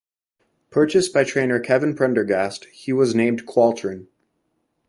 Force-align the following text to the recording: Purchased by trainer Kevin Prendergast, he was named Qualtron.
Purchased 0.71 1.13
by 1.13 1.23
trainer 1.23 1.59
Kevin 1.59 1.95
Prendergast, 1.95 2.65
he 2.73 2.91
was 2.91 3.13
named 3.13 3.45
Qualtron. 3.45 4.07